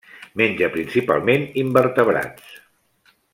[0.41, 2.57] Menja principalment invertebrats.